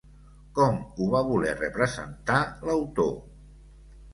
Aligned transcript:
Com 0.59 0.77
ho 1.03 1.09
va 1.11 1.21
voler 1.27 1.53
representar 1.59 2.41
l'autor? 2.71 3.13